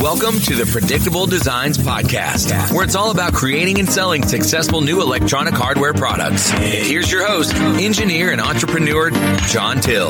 Welcome 0.00 0.40
to 0.40 0.54
the 0.54 0.64
Predictable 0.64 1.26
Designs 1.26 1.76
Podcast, 1.76 2.72
where 2.72 2.84
it's 2.84 2.94
all 2.94 3.10
about 3.10 3.34
creating 3.34 3.80
and 3.80 3.86
selling 3.86 4.26
successful 4.26 4.80
new 4.80 5.02
electronic 5.02 5.52
hardware 5.52 5.92
products. 5.92 6.50
And 6.54 6.86
here's 6.86 7.12
your 7.12 7.26
host, 7.26 7.54
engineer 7.54 8.32
and 8.32 8.40
entrepreneur, 8.40 9.10
John 9.48 9.78
Teel. 9.82 10.08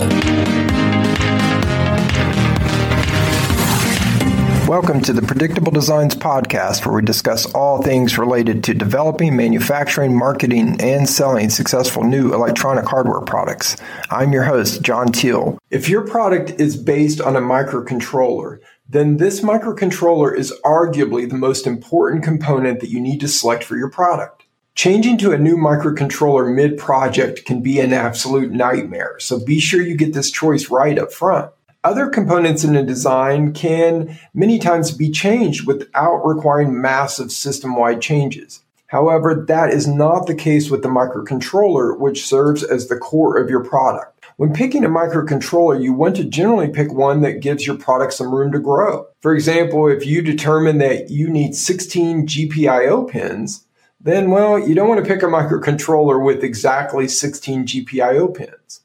Welcome 4.69 5.01
to 5.01 5.13
the 5.13 5.23
Predictable 5.27 5.73
Designs 5.73 6.15
Podcast, 6.15 6.87
where 6.87 6.95
we 6.95 7.03
discuss 7.03 7.53
all 7.53 7.83
things 7.83 8.17
related 8.17 8.63
to 8.63 8.75
developing, 8.75 9.35
manufacturing, 9.35 10.17
marketing, 10.17 10.81
and 10.81 11.09
selling 11.09 11.51
successful 11.51 12.05
new 12.05 12.33
electronic 12.33 12.85
hardware 12.85 13.23
products. 13.23 13.77
I'm 14.09 14.33
your 14.33 14.45
host, 14.45 14.83
John 14.83 15.11
Teel. 15.11 15.59
If 15.71 15.89
your 15.89 16.07
product 16.07 16.61
is 16.61 16.77
based 16.77 17.21
on 17.21 17.35
a 17.35 17.41
microcontroller, 17.41 18.61
then 18.93 19.19
this 19.19 19.41
microcontroller 19.41 20.37
is 20.37 20.53
arguably 20.65 21.29
the 21.29 21.37
most 21.37 21.65
important 21.65 22.25
component 22.25 22.81
that 22.81 22.91
you 22.91 23.01
need 23.01 23.21
to 23.21 23.29
select 23.29 23.63
for 23.63 23.77
your 23.77 23.89
product. 23.89 24.43
Changing 24.75 25.17
to 25.19 25.31
a 25.31 25.39
new 25.39 25.57
microcontroller 25.57 26.53
mid 26.53 26.77
project 26.77 27.45
can 27.45 27.63
be 27.63 27.79
an 27.79 27.93
absolute 27.93 28.51
nightmare, 28.51 29.17
so 29.21 29.45
be 29.45 29.61
sure 29.61 29.81
you 29.81 29.97
get 29.97 30.13
this 30.13 30.31
choice 30.31 30.71
right 30.71 30.99
up 30.99 31.13
front. 31.13 31.53
Other 31.85 32.09
components 32.09 32.65
in 32.65 32.75
a 32.75 32.83
design 32.83 33.53
can 33.53 34.19
many 34.35 34.59
times 34.59 34.91
be 34.91 35.11
changed 35.11 35.69
without 35.69 36.27
requiring 36.27 36.81
massive 36.81 37.31
system 37.31 37.77
wide 37.77 38.03
changes. 38.03 38.61
However, 38.89 39.45
that 39.47 39.71
is 39.71 39.87
not 39.87 40.27
the 40.27 40.35
case 40.35 40.69
with 40.69 40.83
the 40.83 40.89
microcontroller, 40.89 41.97
which 41.97 42.27
serves 42.27 42.65
as 42.65 42.89
the 42.89 42.99
core 42.99 43.39
of 43.39 43.49
your 43.49 43.63
product. 43.63 44.20
When 44.41 44.55
picking 44.55 44.87
a 44.87 44.89
microcontroller, 44.89 45.83
you 45.83 45.93
want 45.93 46.17
to 46.17 46.25
generally 46.25 46.69
pick 46.69 46.95
one 46.95 47.21
that 47.21 47.43
gives 47.43 47.67
your 47.67 47.77
product 47.77 48.15
some 48.15 48.35
room 48.35 48.53
to 48.53 48.59
grow. 48.59 49.07
For 49.21 49.35
example, 49.35 49.87
if 49.87 50.07
you 50.07 50.23
determine 50.23 50.79
that 50.79 51.11
you 51.11 51.29
need 51.29 51.55
16 51.55 52.27
GPIO 52.27 53.07
pins, 53.11 53.67
then, 54.01 54.31
well, 54.31 54.59
you 54.59 54.75
don't 54.75 54.89
want 54.89 55.05
to 55.05 55.07
pick 55.07 55.23
a 55.23 55.27
microcontroller 55.27 56.25
with 56.25 56.43
exactly 56.43 57.07
16 57.07 57.67
GPIO 57.67 58.35
pins 58.35 58.81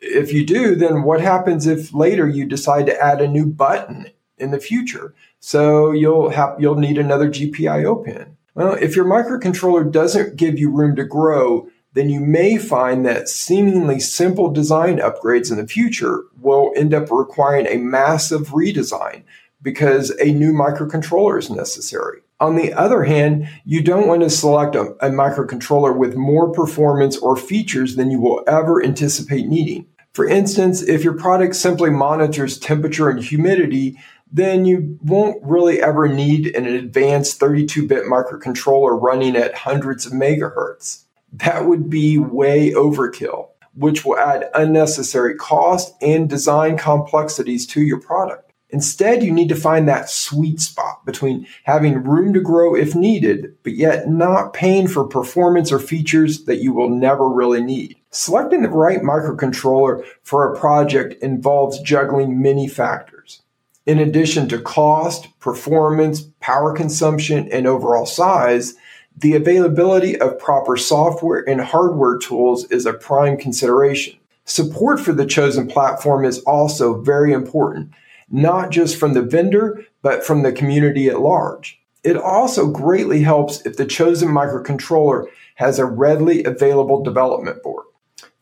if 0.00 0.32
you 0.32 0.44
do, 0.44 0.74
then 0.74 1.02
what 1.02 1.20
happens 1.20 1.66
if 1.66 1.94
later 1.94 2.28
you 2.28 2.44
decide 2.44 2.86
to 2.86 3.00
add 3.00 3.20
a 3.20 3.28
new 3.28 3.46
button 3.46 4.08
in 4.38 4.50
the 4.50 4.60
future? 4.60 5.14
So 5.38 5.92
you'll 5.92 6.30
have 6.30 6.56
you'll 6.58 6.76
need 6.76 6.98
another 6.98 7.28
GPIO 7.28 8.04
pin. 8.04 8.36
Well, 8.54 8.74
if 8.74 8.96
your 8.96 9.04
microcontroller 9.04 9.90
doesn't 9.90 10.36
give 10.36 10.58
you 10.58 10.70
room 10.70 10.96
to 10.96 11.04
grow, 11.04 11.69
then 11.94 12.08
you 12.08 12.20
may 12.20 12.56
find 12.56 13.04
that 13.04 13.28
seemingly 13.28 13.98
simple 13.98 14.50
design 14.50 14.98
upgrades 14.98 15.50
in 15.50 15.56
the 15.56 15.66
future 15.66 16.24
will 16.40 16.72
end 16.76 16.94
up 16.94 17.10
requiring 17.10 17.66
a 17.66 17.78
massive 17.78 18.48
redesign 18.48 19.22
because 19.62 20.10
a 20.20 20.32
new 20.32 20.52
microcontroller 20.52 21.38
is 21.38 21.50
necessary. 21.50 22.20
On 22.38 22.56
the 22.56 22.72
other 22.72 23.04
hand, 23.04 23.48
you 23.66 23.82
don't 23.82 24.06
want 24.06 24.22
to 24.22 24.30
select 24.30 24.74
a, 24.74 24.92
a, 25.04 25.10
microcontroller 25.10 25.94
with 25.94 26.16
more 26.16 26.50
performance 26.50 27.18
or 27.18 27.36
features 27.36 27.96
than 27.96 28.10
you 28.10 28.18
will 28.18 28.42
ever 28.46 28.82
anticipate 28.82 29.46
needing. 29.46 29.86
For 30.14 30.26
instance, 30.26 30.80
if 30.80 31.04
your 31.04 31.12
product 31.12 31.54
simply 31.54 31.90
monitors 31.90 32.58
temperature 32.58 33.10
and 33.10 33.22
humidity, 33.22 33.98
then 34.32 34.64
you 34.64 34.98
won't 35.02 35.42
really 35.42 35.82
ever 35.82 36.08
need 36.08 36.46
an 36.56 36.66
advanced 36.66 37.38
32 37.38 37.86
bit 37.86 38.04
microcontroller 38.04 39.00
running 39.00 39.36
at 39.36 39.54
hundreds 39.54 40.06
of 40.06 40.12
megahertz. 40.12 41.04
That 41.32 41.66
would 41.66 41.88
be 41.88 42.18
way 42.18 42.72
overkill, 42.72 43.48
which 43.74 44.04
will 44.04 44.18
add 44.18 44.50
unnecessary 44.54 45.34
cost 45.34 45.94
and 46.02 46.28
design 46.28 46.76
complexities 46.76 47.66
to 47.68 47.82
your 47.82 48.00
product. 48.00 48.52
Instead, 48.72 49.22
you 49.22 49.32
need 49.32 49.48
to 49.48 49.56
find 49.56 49.88
that 49.88 50.08
sweet 50.08 50.60
spot 50.60 51.04
between 51.04 51.46
having 51.64 52.04
room 52.04 52.32
to 52.34 52.40
grow 52.40 52.74
if 52.74 52.94
needed, 52.94 53.56
but 53.64 53.72
yet 53.72 54.08
not 54.08 54.52
paying 54.52 54.86
for 54.86 55.04
performance 55.04 55.72
or 55.72 55.80
features 55.80 56.44
that 56.44 56.62
you 56.62 56.72
will 56.72 56.88
never 56.88 57.28
really 57.28 57.62
need. 57.62 57.96
Selecting 58.10 58.62
the 58.62 58.68
right 58.68 59.00
microcontroller 59.00 60.04
for 60.22 60.52
a 60.52 60.58
project 60.58 61.20
involves 61.22 61.80
juggling 61.80 62.40
many 62.40 62.68
factors. 62.68 63.42
In 63.86 63.98
addition 63.98 64.48
to 64.48 64.60
cost, 64.60 65.36
performance, 65.40 66.22
power 66.40 66.72
consumption, 66.72 67.48
and 67.50 67.66
overall 67.66 68.06
size, 68.06 68.74
the 69.20 69.34
availability 69.34 70.18
of 70.20 70.38
proper 70.38 70.76
software 70.76 71.48
and 71.48 71.60
hardware 71.60 72.18
tools 72.18 72.64
is 72.66 72.86
a 72.86 72.92
prime 72.92 73.36
consideration. 73.36 74.18
Support 74.44 75.00
for 75.00 75.12
the 75.12 75.26
chosen 75.26 75.66
platform 75.68 76.24
is 76.24 76.40
also 76.40 77.00
very 77.00 77.32
important 77.32 77.92
not 78.30 78.70
just 78.70 78.96
from 78.96 79.14
the 79.14 79.22
vendor, 79.22 79.84
but 80.02 80.24
from 80.24 80.42
the 80.42 80.52
community 80.52 81.08
at 81.08 81.20
large. 81.20 81.80
It 82.02 82.16
also 82.16 82.70
greatly 82.70 83.22
helps 83.22 83.60
if 83.66 83.76
the 83.76 83.84
chosen 83.84 84.28
microcontroller 84.28 85.26
has 85.56 85.78
a 85.78 85.84
readily 85.84 86.44
available 86.44 87.02
development 87.02 87.62
board. 87.62 87.84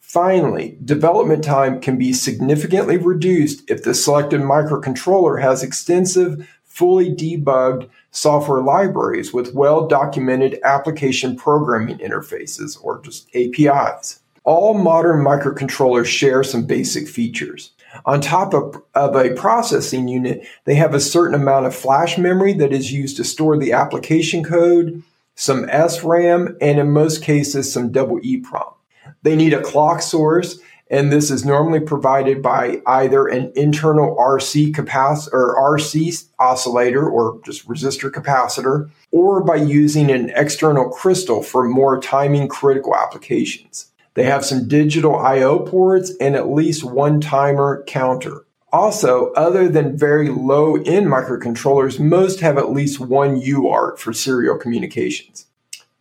Finally, 0.01 0.79
development 0.85 1.43
time 1.43 1.81
can 1.81 1.99
be 1.99 2.13
significantly 2.13 2.97
reduced 2.97 3.69
if 3.69 3.83
the 3.83 3.95
selected 3.95 4.41
microcontroller 4.41 5.43
has 5.43 5.63
extensive, 5.63 6.49
fully 6.65 7.11
debugged 7.11 7.89
software 8.11 8.63
libraries 8.63 9.33
with 9.33 9.55
well 9.55 9.87
documented 9.87 10.59
application 10.65 11.37
programming 11.37 11.99
interfaces, 11.99 12.79
or 12.83 13.01
just 13.03 13.29
APIs. 13.35 14.21
All 14.45 14.75
modern 14.75 15.25
microcontrollers 15.25 16.07
share 16.07 16.43
some 16.43 16.65
basic 16.65 17.07
features. 17.07 17.73
On 18.07 18.21
top 18.21 18.55
of, 18.55 18.83
of 18.95 19.15
a 19.17 19.35
processing 19.35 20.09
unit, 20.09 20.47
they 20.65 20.75
have 20.75 20.95
a 20.95 21.01
certain 21.01 21.35
amount 21.35 21.67
of 21.67 21.75
flash 21.75 22.17
memory 22.19 22.53
that 22.55 22.73
is 22.73 22.93
used 22.93 23.17
to 23.17 23.25
store 23.25 23.59
the 23.59 23.73
application 23.73 24.45
code, 24.45 25.03
some 25.35 25.67
SRAM, 25.67 26.57
and 26.61 26.79
in 26.79 26.91
most 26.91 27.23
cases, 27.23 27.73
some 27.73 27.93
double 27.93 28.21
EEPROM. 28.21 28.75
They 29.23 29.37
need 29.37 29.53
a 29.53 29.63
clock 29.63 30.03
source, 30.03 30.59
and 30.91 31.13
this 31.13 31.31
is 31.31 31.45
normally 31.45 31.81
provided 31.81 32.43
by 32.43 32.81
either 32.87 33.27
an 33.27 33.53
internal 33.55 34.17
RC 34.17 34.73
capacitor 34.73 35.33
or 35.33 35.77
RC 35.77 36.29
oscillator 36.39 37.09
or 37.09 37.41
just 37.45 37.69
resistor 37.69 38.11
capacitor, 38.11 38.91
or 39.11 39.43
by 39.43 39.57
using 39.57 40.11
an 40.11 40.31
external 40.35 40.89
crystal 40.89 41.43
for 41.43 41.69
more 41.69 42.01
timing 42.01 42.49
critical 42.49 42.95
applications. 42.95 43.91
They 44.15 44.25
have 44.25 44.45
some 44.45 44.67
digital 44.69 45.17
I/O 45.17 45.61
ports 45.61 46.13
and 46.21 46.35
at 46.35 46.51
least 46.51 46.85
one 46.85 47.21
timer 47.21 47.85
counter. 47.87 48.45
Also, 48.73 49.33
other 49.33 49.69
than 49.69 49.97
very 49.97 50.29
low 50.29 50.77
end 50.77 51.07
microcontrollers, 51.07 51.99
most 51.99 52.41
have 52.41 52.59
at 52.59 52.71
least 52.71 53.01
one 53.01 53.41
UART 53.41 53.99
for 53.99 54.13
serial 54.13 54.57
communications. 54.57 55.47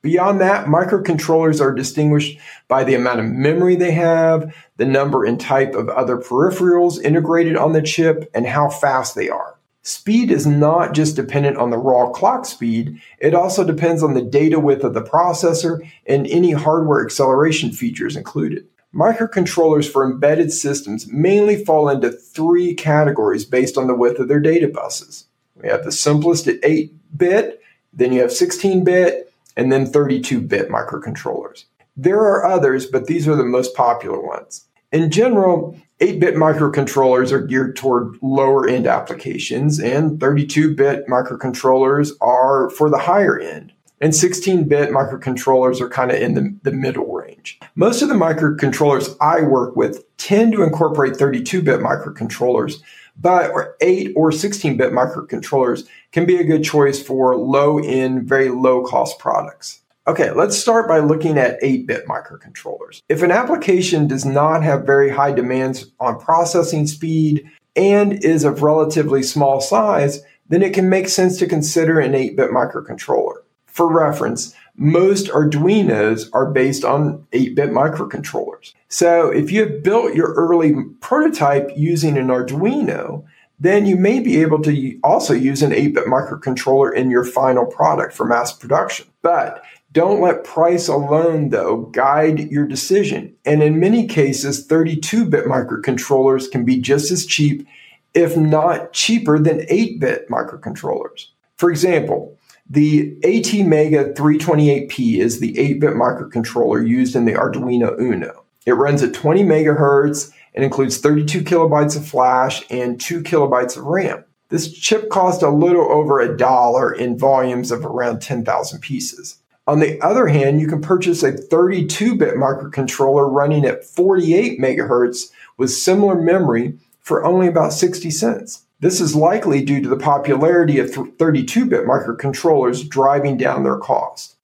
Beyond 0.02 0.40
that, 0.42 0.68
microcontrollers 0.68 1.60
are 1.60 1.74
distinguished 1.74 2.40
by 2.68 2.84
the 2.84 2.96
amount 2.96 3.20
of 3.20 3.26
memory 3.26 3.76
they 3.76 3.92
have, 3.92 4.56
the 4.78 4.86
number 4.86 5.26
and 5.26 5.40
type 5.40 5.74
of 5.74 5.90
other 5.90 6.18
peripherals 6.18 7.02
integrated 7.02 7.58
on 7.58 7.74
the 7.74 7.82
chip, 7.82 8.30
and 8.34 8.46
how 8.46 8.70
fast 8.70 9.16
they 9.16 9.30
are. 9.30 9.58
Speed 9.82 10.32
is 10.32 10.46
not 10.46 10.94
just 10.94 11.16
dependent 11.16 11.58
on 11.58 11.70
the 11.70 11.78
raw 11.78 12.10
clock 12.10 12.46
speed, 12.46 13.02
it 13.20 13.34
also 13.34 13.64
depends 13.64 14.04
on 14.04 14.14
the 14.14 14.22
data 14.22 14.60
width 14.60 14.84
of 14.84 14.94
the 14.94 15.02
processor 15.02 15.80
and 16.06 16.28
any 16.28 16.52
hardware 16.52 17.04
acceleration 17.04 17.72
features 17.72 18.18
included. 18.18 18.68
Microcontrollers 18.94 19.90
for 19.90 20.04
embedded 20.04 20.52
systems 20.52 21.08
mainly 21.08 21.64
fall 21.64 21.88
into 21.88 22.12
three 22.12 22.74
categories 22.74 23.46
based 23.46 23.78
on 23.78 23.88
the 23.88 23.96
width 23.96 24.20
of 24.20 24.28
their 24.28 24.42
data 24.42 24.68
buses. 24.68 25.26
We 25.56 25.70
have 25.70 25.86
the 25.86 25.92
simplest 25.92 26.48
at 26.48 26.60
8 26.64 26.92
bit, 27.18 27.62
then 27.94 28.12
you 28.12 28.22
have 28.22 28.32
16 28.34 28.84
bit, 28.84 29.34
and 29.58 29.72
then 29.72 29.86
32 29.86 30.40
bit 30.40 30.70
microcontrollers. 30.70 31.66
There 31.98 32.20
are 32.20 32.46
others, 32.46 32.86
but 32.86 33.08
these 33.08 33.28
are 33.28 33.36
the 33.36 33.44
most 33.44 33.76
popular 33.76 34.22
ones. 34.22 34.66
In 34.94 35.12
general, 35.12 35.78
8 36.00 36.20
bit 36.20 36.36
microcontrollers 36.36 37.32
are 37.32 37.42
geared 37.42 37.76
toward 37.76 38.18
lower 38.22 38.70
end 38.70 38.88
applications, 38.88 39.80
and 39.80 40.20
32 40.20 40.76
bit 40.76 41.08
microcontrollers 41.08 42.12
are 42.22 42.70
for 42.70 42.90
the 42.90 43.00
higher 43.00 43.38
end. 43.38 43.74
And 44.00 44.16
16 44.16 44.68
bit 44.68 44.92
microcontrollers 44.92 45.82
are 45.82 45.90
kind 45.90 46.12
of 46.12 46.18
in 46.18 46.36
the, 46.36 46.56
the 46.62 46.72
middle 46.72 47.12
range. 47.12 47.60
Most 47.76 48.04
of 48.04 48.10
the 48.10 48.16
microcontrollers 48.16 49.18
I 49.20 49.42
work 49.42 49.76
with 49.76 50.06
tend 50.18 50.54
to 50.54 50.62
incorporate 50.62 51.18
32 51.18 51.64
bit 51.64 51.80
microcontrollers, 51.80 52.76
but 53.20 53.52
8 53.82 54.14
or 54.16 54.32
16 54.32 54.78
bit 54.78 54.92
microcontrollers 54.92 55.88
can 56.12 56.26
be 56.26 56.38
a 56.38 56.44
good 56.44 56.64
choice 56.64 57.02
for 57.02 57.36
low 57.36 57.80
end, 57.80 58.28
very 58.28 58.50
low 58.50 58.84
cost 58.84 59.20
products. 59.20 59.82
Okay, 60.08 60.32
let's 60.32 60.58
start 60.58 60.88
by 60.88 61.00
looking 61.00 61.38
at 61.38 61.60
8 61.62 61.86
bit 61.86 62.08
microcontrollers. 62.08 63.02
If 63.10 63.24
an 63.24 63.32
application 63.32 64.08
does 64.08 64.24
not 64.24 64.64
have 64.64 64.86
very 64.86 65.10
high 65.10 65.34
demands 65.34 65.92
on 66.00 66.20
processing 66.20 66.88
speed 66.88 67.50
and 67.76 68.24
is 68.24 68.44
of 68.44 68.64
relatively 68.64 69.22
small 69.22 69.60
size, 69.60 70.24
then 70.48 70.62
it 70.62 70.74
can 70.74 70.90
make 70.90 71.10
sense 71.10 71.38
to 71.40 71.48
consider 71.48 72.00
an 72.00 72.16
8 72.16 72.38
bit 72.38 72.52
microcontroller. 72.52 73.37
For 73.78 73.94
reference, 73.94 74.56
most 74.76 75.28
Arduinos 75.28 76.32
are 76.34 76.50
based 76.50 76.84
on 76.84 77.28
8 77.32 77.56
bit 77.56 77.70
microcontrollers. 77.70 78.74
So 78.90 79.30
if 79.30 79.52
you 79.52 79.60
have 79.60 79.84
built 79.84 80.16
your 80.16 80.34
early 80.34 80.74
prototype 81.00 81.70
using 81.76 82.18
an 82.18 82.30
Arduino, 82.30 83.24
then 83.60 83.86
you 83.86 83.96
may 83.96 84.20
be 84.20 84.42
able 84.42 84.64
to 84.64 85.00
also 85.04 85.36
use 85.36 85.62
an 85.62 85.74
8 85.74 85.94
bit 85.94 86.06
microcontroller 86.08 86.92
in 86.92 87.12
your 87.12 87.24
final 87.24 87.68
product 87.68 88.16
for 88.16 88.26
mass 88.26 88.52
production. 88.52 89.06
But 89.22 89.64
don't 89.92 90.22
let 90.22 90.44
price 90.44 90.88
alone, 90.88 91.50
though, 91.50 91.82
guide 91.94 92.50
your 92.50 92.66
decision. 92.66 93.36
And 93.46 93.62
in 93.62 93.80
many 93.80 94.08
cases, 94.08 94.66
32 94.66 95.24
bit 95.26 95.46
microcontrollers 95.46 96.50
can 96.50 96.66
be 96.66 96.80
just 96.80 97.12
as 97.12 97.28
cheap, 97.28 97.68
if 98.16 98.36
not 98.36 98.92
cheaper, 98.94 99.38
than 99.38 99.68
8 99.70 100.00
bit 100.00 100.28
microcontrollers. 100.30 101.28
For 101.58 101.70
example, 101.70 102.37
the 102.70 103.16
ATmega 103.22 104.14
328P 104.14 105.20
is 105.20 105.40
the 105.40 105.58
8 105.58 105.80
bit 105.80 105.94
microcontroller 105.94 106.86
used 106.86 107.16
in 107.16 107.26
the 107.26 107.34
Arduino 107.34 107.98
Uno. 108.00 108.44
It 108.66 108.74
runs 108.74 109.02
at 109.02 109.14
20 109.14 109.44
megahertz 109.44 110.32
and 110.54 110.66
includes 110.66 110.98
32 110.98 111.42
kilobytes 111.42 111.96
of 111.96 112.06
flash 112.06 112.64
and 112.70 113.00
2 113.00 113.22
kilobytes 113.22 113.78
of 113.78 113.86
RAM. 113.86 114.26
This 114.50 114.72
chip 114.72 115.10
cost 115.10 115.42
a 115.42 115.50
little 115.50 115.90
over 115.92 116.20
a 116.20 116.38
dollar 116.38 116.94
in 116.94 117.18
volumes 117.18 117.72
of 117.72 117.86
around 117.86 118.22
10,000 118.22 118.80
pieces. 118.80 119.40
On 119.66 119.80
the 119.80 120.02
other 120.02 120.28
hand, 120.28 120.62
you 120.62 120.68
can 120.68 120.82
purchase 120.82 121.24
a 121.24 121.34
32 121.34 122.16
bit 122.16 122.36
microcontroller 122.36 123.32
running 123.32 123.66
at 123.66 123.86
48 123.86 124.60
megahertz 124.60 125.32
with 125.58 125.72
similar 125.72 126.16
memory 126.16 126.78
for 127.02 127.26
only 127.26 127.48
about 127.48 127.74
60 127.74 128.10
cents. 128.12 128.67
This 128.80 129.02
is 129.02 129.16
likely 129.16 129.64
due 129.64 129.82
to 129.82 129.90
the 129.90 129.98
popularity 129.98 130.78
of 130.78 130.92
32 130.92 131.66
bit 131.66 131.86
microcontrollers 131.86 132.88
driving 132.88 133.36
down 133.36 133.64
their 133.64 133.78
cost. 133.78 134.36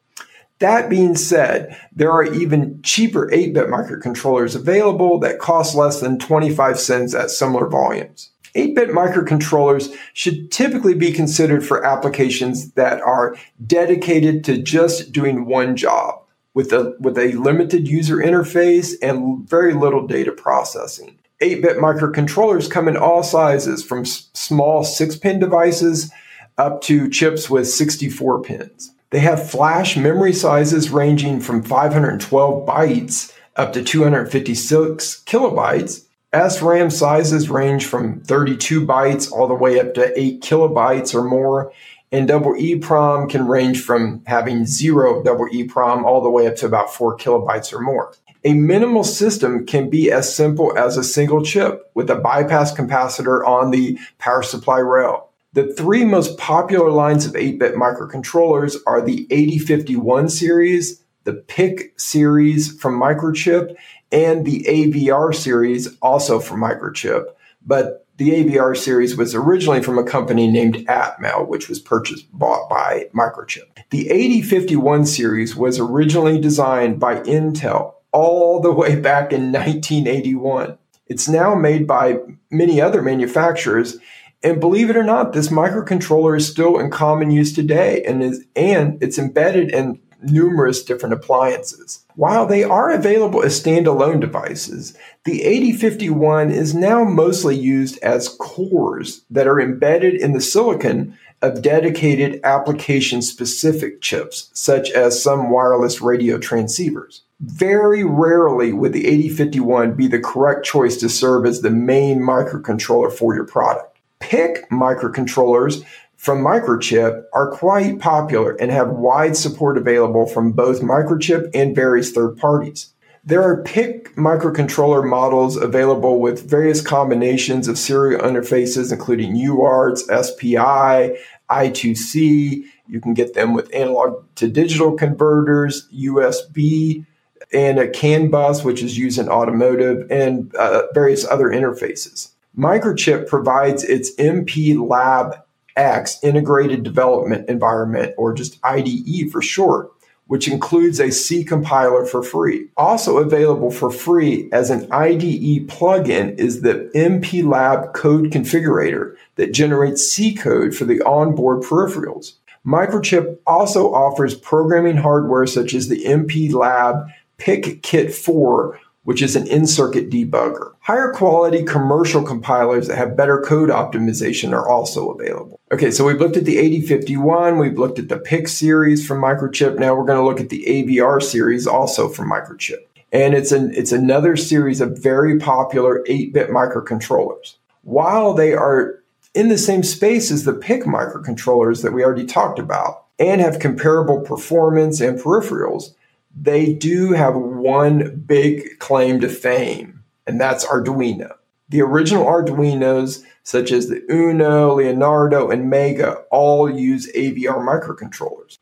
That 0.58 0.90
being 0.90 1.16
said, 1.16 1.78
there 1.96 2.12
are 2.12 2.24
even 2.24 2.82
cheaper 2.82 3.32
8 3.32 3.54
bit 3.54 3.68
microcontrollers 3.68 4.56
available 4.56 5.20
that 5.20 5.40
cost 5.40 5.76
less 5.76 6.00
than 6.00 6.18
25 6.18 6.80
cents 6.80 7.14
at 7.14 7.30
similar 7.30 7.68
volumes. 7.68 8.32
8 8.56 8.76
bit 8.76 8.90
microcontrollers 8.90 9.96
should 10.14 10.52
typically 10.52 10.96
be 10.96 11.12
considered 11.12 11.64
for 11.66 11.86
applications 11.86 12.72
that 12.72 13.02
are 13.02 13.36
dedicated 13.66 14.44
to 14.46 14.58
just 14.58 15.12
doing 15.12 15.46
one 15.46 15.76
job 15.76 16.24
with 16.56 16.72
a, 16.72 16.96
with 17.00 17.18
a 17.18 17.34
limited 17.34 17.88
user 17.88 18.18
interface 18.18 18.94
and 19.02 19.48
very 19.48 19.74
little 19.74 20.08
data 20.08 20.32
processing. 20.32 21.20
8 21.44 21.62
bit 21.62 21.78
microcontrollers 21.78 22.72
come 22.72 22.88
in 22.88 22.98
all 22.98 23.22
sizes 23.22 23.84
from 23.84 24.02
s- 24.02 24.30
small 24.34 24.84
6 24.84 25.18
pin 25.18 25.40
devices 25.40 26.12
up 26.58 26.82
to 26.84 27.10
chips 27.10 27.50
with 27.50 27.68
64 27.68 28.42
pins. 28.42 28.92
They 29.10 29.20
have 29.20 29.50
flash 29.50 29.96
memory 29.98 30.34
sizes 30.34 30.90
ranging 30.90 31.40
from 31.42 31.62
512 31.62 32.66
bytes 32.68 33.34
up 33.56 33.74
to 33.74 33.84
256 33.84 35.24
kilobytes 35.26 36.06
SRAM 36.34 36.92
sizes 36.92 37.50
range 37.50 37.86
from 37.86 38.20
32 38.22 38.86
bytes 38.86 39.32
all 39.32 39.48
the 39.48 39.54
way 39.54 39.80
up 39.80 39.94
to 39.94 40.20
8 40.20 40.42
kilobytes 40.42 41.14
or 41.14 41.24
more. 41.24 41.72
And 42.12 42.28
double 42.28 42.54
EEPROM 42.54 43.30
can 43.30 43.48
range 43.48 43.82
from 43.82 44.24
having 44.26 44.66
zero 44.66 45.24
double 45.24 45.48
EEPROM 45.50 46.04
all 46.04 46.22
the 46.22 46.30
way 46.30 46.48
up 46.48 46.56
to 46.58 46.66
about 46.66 46.94
4 46.94 47.18
kilobytes 47.18 47.72
or 47.72 47.82
more. 47.82 48.14
A 48.46 48.54
minimal 48.54 49.06
system 49.06 49.66
can 49.66 49.90
be 49.90 50.12
as 50.12 50.36
simple 50.36 50.78
as 50.78 50.98
a 50.98 51.04
single 51.04 51.46
chip 51.46 51.90
with 51.94 52.10
a 52.10 52.16
bypass 52.16 52.74
capacitor 52.74 53.46
on 53.48 53.72
the 53.72 53.98
power 54.20 54.44
supply 54.44 54.80
rail. 54.80 55.30
The 55.54 55.74
three 55.74 56.04
most 56.04 56.38
popular 56.38 56.90
lines 56.90 57.26
of 57.26 57.38
8 57.38 57.58
bit 57.58 57.76
microcontrollers 57.76 58.76
are 58.86 59.02
the 59.02 59.28
8051 59.32 60.28
series, 60.28 61.02
the 61.24 61.34
PIC 61.34 61.98
series 61.98 62.76
from 62.82 63.00
Microchip, 63.00 63.76
and 64.12 64.46
the 64.46 64.66
AVR 64.68 65.34
series, 65.34 65.96
also 66.02 66.40
from 66.40 66.60
Microchip. 66.60 67.24
But 67.66 68.06
the 68.18 68.32
AVR 68.32 68.76
series 68.76 69.16
was 69.16 69.34
originally 69.34 69.82
from 69.82 69.98
a 69.98 70.04
company 70.04 70.52
named 70.52 70.86
Atmel, 70.88 71.48
which 71.48 71.70
was 71.70 71.80
purchased 71.80 72.32
bought 72.34 72.70
by 72.70 73.08
Microchip. 73.16 73.78
The 73.90 74.10
8051 74.10 75.06
series 75.06 75.56
was 75.56 75.80
originally 75.80 76.42
designed 76.42 77.00
by 77.00 77.22
Intel 77.22 77.94
all 78.14 78.62
the 78.62 78.72
way 78.72 78.96
back 78.96 79.34
in 79.34 79.52
1981. 79.52 80.78
It's 81.08 81.28
now 81.28 81.56
made 81.56 81.86
by 81.86 82.20
many 82.50 82.80
other 82.80 83.02
manufacturers. 83.02 83.98
And 84.42 84.60
believe 84.60 84.90
it 84.90 84.96
or 84.96 85.04
not, 85.04 85.34
this 85.34 85.50
microcontroller 85.50 86.38
is 86.38 86.48
still 86.48 86.78
in 86.78 86.90
common 86.92 87.32
use 87.32 87.54
today 87.54 88.04
and 88.04 88.24
is 88.24 88.46
and 88.56 89.02
it's 89.02 89.18
embedded 89.18 89.72
in 89.72 90.00
numerous 90.22 90.84
different 90.84 91.14
appliances. 91.14 92.06
While 92.16 92.46
they 92.46 92.64
are 92.64 92.92
available 92.92 93.44
as 93.44 93.62
standalone 93.62 94.22
devices, 94.22 94.98
the 95.26 95.44
8051 95.44 96.52
is 96.52 96.74
now 96.74 97.04
mostly 97.04 97.58
used 97.58 97.98
as 98.00 98.30
cores 98.40 99.26
that 99.30 99.48
are 99.48 99.60
embedded 99.60 100.16
in 100.16 100.34
the 100.34 100.42
silicon 100.42 101.18
of 101.42 101.62
dedicated 101.62 102.40
application 102.46 103.22
specific 103.22 104.02
chips, 104.02 104.50
such 104.54 104.92
as 104.92 105.22
some 105.22 105.50
wireless 105.50 106.02
radio 106.02 106.38
transceivers. 106.38 107.22
Very 107.46 108.06
rarely 108.06 108.72
would 108.72 108.94
the 108.94 109.06
8051 109.06 109.96
be 109.96 110.08
the 110.08 110.20
correct 110.20 110.66
choice 110.66 110.96
to 110.98 111.10
serve 111.10 111.46
as 111.46 111.60
the 111.60 111.70
main 111.70 112.22
microcontroller 112.22 113.12
for 113.12 113.36
your 113.36 113.44
product. 113.44 113.98
PIC 114.20 114.70
microcontrollers 114.70 115.84
from 116.16 116.42
Microchip 116.42 117.26
are 117.34 117.52
quite 117.52 118.00
popular 118.00 118.54
and 118.62 118.72
have 118.72 118.92
wide 118.92 119.36
support 119.36 119.78
available 119.78 120.26
from 120.26 120.54
both 120.54 120.82
Microchip 120.82 121.50
and 121.54 121.76
various 121.76 122.14
third 122.14 122.38
parties. 122.38 122.94
There 123.26 123.44
are 123.44 123.62
PIC 123.64 124.16
microcontroller 124.16 125.06
models 125.06 125.58
available 125.58 126.22
with 126.22 126.50
various 126.50 126.80
combinations 126.80 127.68
of 127.68 127.78
serial 127.78 128.22
interfaces, 128.22 128.94
including 128.94 129.36
UARTs, 129.36 130.04
SPI, 130.24 131.18
I2C. 131.50 132.64
You 132.88 133.02
can 133.02 133.14
get 133.14 133.34
them 133.34 133.54
with 133.54 133.74
analog 133.74 134.24
to 134.36 134.48
digital 134.48 134.94
converters, 134.94 135.90
USB, 135.90 137.06
and 137.52 137.80
a 137.80 137.90
CAN 137.90 138.30
bus, 138.30 138.64
which 138.64 138.82
is 138.82 138.98
used 138.98 139.20
in 139.20 139.30
automotive, 139.30 140.10
and 140.12 140.54
uh, 140.56 140.84
various 140.94 141.28
other 141.28 141.50
interfaces. 141.50 142.32
Microchip 142.58 143.28
provides 143.28 143.84
its 143.84 144.16
MPLAB 144.16 145.42
X 145.76 146.20
integrated 146.24 146.84
development 146.84 147.50
environment, 147.50 148.14
or 148.18 148.34
just 148.34 148.60
IDE 148.64 149.32
for 149.32 149.42
short, 149.42 149.92
which 150.28 150.48
includes 150.48 151.00
a 151.00 151.12
C 151.12 151.44
compiler 151.44 152.06
for 152.06 152.24
free. 152.24 152.68
Also 152.78 153.18
available 153.18 153.72
for 153.72 153.92
free 153.92 154.50
as 154.52 154.70
an 154.70 154.88
IDE 154.92 155.68
plugin 155.68 156.38
is 156.38 156.62
the 156.62 156.92
MPLAB 156.96 157.94
code 157.94 158.26
configurator 158.26 159.16
that 159.36 159.54
generates 159.54 160.04
C 160.04 160.34
code 160.34 160.76
for 160.76 160.86
the 160.86 161.02
onboard 161.02 161.64
peripherals. 161.64 162.34
Microchip 162.66 163.38
also 163.46 163.94
offers 163.94 164.36
programming 164.36 164.98
hardware 164.98 165.46
such 165.46 165.74
as 165.74 165.90
the 165.90 166.06
MPLAB 166.06 167.12
PICkit 167.38 168.14
4, 168.14 168.80
which 169.04 169.22
is 169.22 169.36
an 169.36 169.48
in-circuit 169.48 170.10
debugger. 170.10 170.74
Higher 170.80 171.12
quality 171.12 171.64
commercial 171.64 172.24
compilers 172.24 172.88
that 172.88 172.98
have 172.98 173.18
better 173.18 173.42
code 173.42 173.70
optimization 173.70 174.54
are 174.54 174.68
also 174.68 175.10
available. 175.10 175.60
Okay, 175.72 175.92
so 175.92 176.06
we've 176.06 176.20
looked 176.20 176.38
at 176.38 176.46
the 176.46 176.58
8051, 176.58 177.58
we've 177.58 177.78
looked 177.78 178.00
at 178.00 178.10
the 178.10 178.18
PIC 178.18 178.48
series 178.48 179.06
from 179.06 179.22
Microchip. 179.22 179.78
Now 179.78 179.96
we're 179.96 180.06
going 180.06 180.20
to 180.20 180.26
look 180.26 180.40
at 180.40 180.50
the 180.50 180.64
AVR 180.66 181.22
series 181.22 181.68
also 181.68 182.08
from 182.08 182.32
Microchip. 182.32 182.78
And 183.12 183.36
it's 183.36 183.52
an 183.52 183.72
it's 183.76 183.92
another 183.92 184.36
series 184.36 184.82
of 184.82 184.98
very 184.98 185.38
popular 185.38 186.04
8-bit 186.10 186.50
microcontrollers. 186.50 187.58
While 187.84 188.34
they 188.34 188.54
are 188.54 189.04
in 189.36 189.50
the 189.50 189.58
same 189.58 189.84
space 189.84 190.32
as 190.32 190.46
the 190.46 190.54
PIC 190.54 190.84
microcontrollers 190.84 191.84
that 191.84 191.94
we 191.94 192.04
already 192.04 192.26
talked 192.26 192.58
about 192.58 193.06
and 193.20 193.40
have 193.40 193.60
comparable 193.60 194.22
performance 194.22 195.00
and 195.00 195.20
peripherals, 195.20 195.94
they 196.36 196.74
do 196.74 197.14
have 197.14 197.36
one 197.36 198.24
big 198.26 198.80
claim 198.80 199.20
to 199.22 199.30
fame, 199.30 200.04
and 200.26 200.40
that's 200.40 200.66
Arduino. 200.66 201.32
The 201.70 201.82
original 201.82 202.26
Arduinos, 202.26 203.24
such 203.44 203.72
as 203.72 203.88
the 203.88 204.04
Uno, 204.12 204.76
Leonardo, 204.76 205.50
and 205.50 205.70
Mega, 205.70 206.24
all 206.32 206.70
use 206.70 207.12
AVR 207.14 207.58
microcontrollers. 207.58 208.58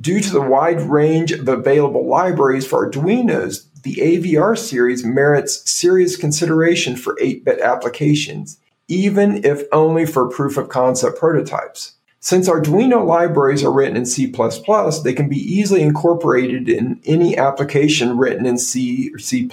Due 0.00 0.20
to 0.20 0.30
the 0.30 0.40
wide 0.40 0.80
range 0.80 1.32
of 1.32 1.48
available 1.48 2.06
libraries 2.06 2.66
for 2.66 2.88
Arduinos, 2.88 3.66
the 3.82 3.96
AVR 3.96 4.56
series 4.56 5.04
merits 5.04 5.70
serious 5.70 6.16
consideration 6.16 6.96
for 6.96 7.16
8 7.20 7.44
bit 7.44 7.60
applications, 7.60 8.58
even 8.88 9.44
if 9.44 9.64
only 9.72 10.06
for 10.06 10.28
proof 10.28 10.56
of 10.56 10.68
concept 10.68 11.18
prototypes. 11.18 11.94
Since 12.24 12.48
Arduino 12.48 13.04
libraries 13.04 13.64
are 13.64 13.72
written 13.72 13.96
in 13.96 14.06
C++, 14.06 14.26
they 14.26 15.12
can 15.12 15.28
be 15.28 15.36
easily 15.36 15.82
incorporated 15.82 16.68
in 16.68 17.00
any 17.04 17.36
application 17.36 18.16
written 18.16 18.46
in 18.46 18.58
C 18.58 19.10
or 19.12 19.18
C++. 19.18 19.50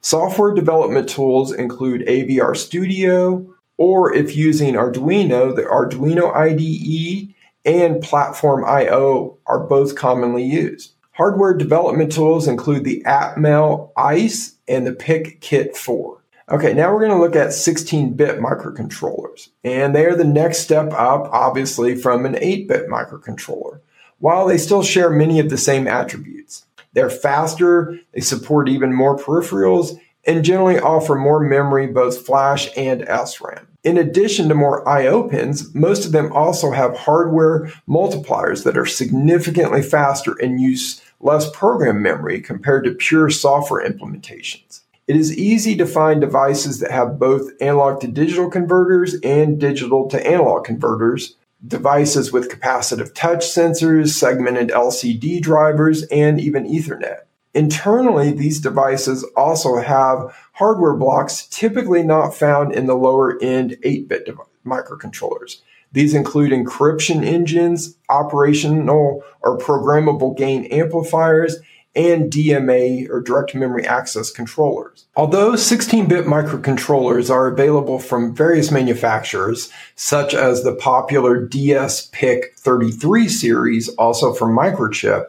Software 0.00 0.54
development 0.54 1.08
tools 1.08 1.52
include 1.52 2.06
AVR 2.06 2.56
Studio, 2.56 3.44
or 3.76 4.14
if 4.14 4.36
using 4.36 4.74
Arduino, 4.74 5.52
the 5.52 5.62
Arduino 5.62 6.32
IDE 6.32 7.34
and 7.64 8.00
PlatformIO 8.00 9.36
are 9.48 9.66
both 9.66 9.96
commonly 9.96 10.44
used. 10.44 10.92
Hardware 11.10 11.54
development 11.54 12.12
tools 12.12 12.46
include 12.46 12.84
the 12.84 13.02
Atmel 13.04 13.90
ICE 13.96 14.54
and 14.68 14.86
the 14.86 14.92
PICkit 14.92 15.74
4. 15.74 16.23
Okay, 16.50 16.74
now 16.74 16.92
we're 16.92 17.06
going 17.06 17.18
to 17.18 17.24
look 17.24 17.36
at 17.36 17.54
16 17.54 18.14
bit 18.14 18.38
microcontrollers. 18.38 19.48
And 19.62 19.94
they 19.94 20.04
are 20.04 20.14
the 20.14 20.24
next 20.24 20.58
step 20.58 20.92
up, 20.92 21.28
obviously, 21.32 21.94
from 21.96 22.26
an 22.26 22.36
8 22.38 22.68
bit 22.68 22.88
microcontroller, 22.88 23.80
while 24.18 24.46
they 24.46 24.58
still 24.58 24.82
share 24.82 25.08
many 25.08 25.40
of 25.40 25.48
the 25.48 25.56
same 25.56 25.86
attributes. 25.86 26.66
They're 26.92 27.10
faster, 27.10 27.98
they 28.12 28.20
support 28.20 28.68
even 28.68 28.92
more 28.92 29.16
peripherals, 29.16 29.98
and 30.26 30.44
generally 30.44 30.78
offer 30.78 31.14
more 31.14 31.40
memory, 31.40 31.86
both 31.86 32.26
flash 32.26 32.68
and 32.76 33.02
SRAM. 33.02 33.66
In 33.82 33.98
addition 33.98 34.48
to 34.48 34.54
more 34.54 34.86
I.O. 34.88 35.28
pins, 35.28 35.74
most 35.74 36.06
of 36.06 36.12
them 36.12 36.32
also 36.32 36.70
have 36.70 36.96
hardware 36.96 37.70
multipliers 37.88 38.64
that 38.64 38.78
are 38.78 38.86
significantly 38.86 39.82
faster 39.82 40.34
and 40.42 40.60
use 40.60 41.02
less 41.20 41.50
program 41.50 42.02
memory 42.02 42.40
compared 42.40 42.84
to 42.84 42.94
pure 42.94 43.28
software 43.28 43.86
implementations. 43.86 44.83
It 45.06 45.16
is 45.16 45.36
easy 45.36 45.76
to 45.76 45.86
find 45.86 46.20
devices 46.22 46.80
that 46.80 46.90
have 46.90 47.18
both 47.18 47.50
analog 47.60 48.00
to 48.00 48.08
digital 48.08 48.48
converters 48.48 49.14
and 49.22 49.60
digital 49.60 50.08
to 50.08 50.26
analog 50.26 50.64
converters, 50.64 51.36
devices 51.66 52.32
with 52.32 52.48
capacitive 52.48 53.14
touch 53.14 53.40
sensors, 53.40 54.10
segmented 54.10 54.70
LCD 54.70 55.42
drivers, 55.42 56.04
and 56.04 56.40
even 56.40 56.66
Ethernet. 56.66 57.18
Internally, 57.52 58.32
these 58.32 58.60
devices 58.60 59.24
also 59.36 59.76
have 59.76 60.34
hardware 60.54 60.96
blocks 60.96 61.46
typically 61.48 62.02
not 62.02 62.34
found 62.34 62.72
in 62.72 62.86
the 62.86 62.96
lower 62.96 63.38
end 63.42 63.76
8 63.82 64.08
bit 64.08 64.28
microcontrollers. 64.66 65.60
These 65.92 66.14
include 66.14 66.50
encryption 66.50 67.24
engines, 67.24 67.96
operational 68.08 69.22
or 69.42 69.58
programmable 69.58 70.36
gain 70.36 70.64
amplifiers, 70.64 71.58
and 71.96 72.30
DMA 72.30 73.08
or 73.08 73.20
direct 73.20 73.54
memory 73.54 73.86
access 73.86 74.30
controllers. 74.30 75.06
Although 75.16 75.56
16 75.56 76.06
bit 76.06 76.26
microcontrollers 76.26 77.30
are 77.30 77.46
available 77.46 77.98
from 77.98 78.34
various 78.34 78.70
manufacturers, 78.70 79.70
such 79.94 80.34
as 80.34 80.62
the 80.62 80.74
popular 80.74 81.46
dsPIC 81.46 82.54
33 82.58 83.28
series, 83.28 83.88
also 83.90 84.32
from 84.32 84.56
Microchip, 84.56 85.26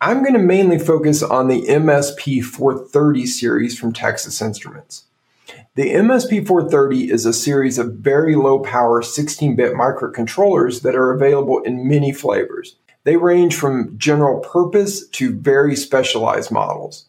I'm 0.00 0.22
going 0.22 0.34
to 0.34 0.40
mainly 0.40 0.80
focus 0.80 1.22
on 1.22 1.46
the 1.46 1.62
MSP 1.62 2.42
430 2.42 3.26
series 3.26 3.78
from 3.78 3.92
Texas 3.92 4.42
Instruments. 4.42 5.04
The 5.74 5.92
MSP 5.92 6.46
430 6.46 7.10
is 7.10 7.24
a 7.24 7.32
series 7.32 7.78
of 7.78 7.94
very 7.94 8.34
low 8.34 8.58
power 8.58 9.00
16 9.00 9.56
bit 9.56 9.74
microcontrollers 9.74 10.82
that 10.82 10.94
are 10.94 11.12
available 11.12 11.60
in 11.60 11.88
many 11.88 12.12
flavors. 12.12 12.76
They 13.04 13.16
range 13.16 13.54
from 13.54 13.98
general 13.98 14.40
purpose 14.40 15.06
to 15.08 15.34
very 15.34 15.74
specialized 15.76 16.50
models. 16.50 17.06